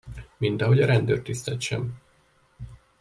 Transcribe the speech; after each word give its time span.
Mint 0.37 0.61
ahogy 0.61 0.81
a 0.81 0.85
rendőrtisztet 0.85 1.61
sem. 1.61 1.93